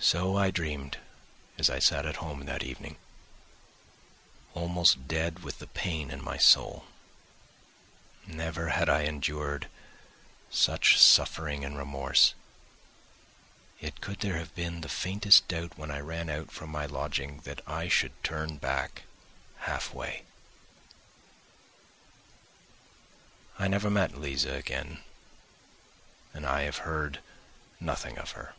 [0.00, 0.98] So I dreamed
[1.56, 2.98] as I sat at home that evening,
[4.52, 6.84] almost dead with the pain in my soul.
[8.26, 9.66] Never had I endured
[10.50, 12.34] such suffering and remorse,
[13.80, 17.38] yet could there have been the faintest doubt when I ran out from my lodging
[17.44, 19.04] that I should turn back
[19.60, 20.24] half way?
[23.58, 25.02] I never met Liza again
[26.34, 27.20] and I have heard
[27.80, 28.54] nothing of her.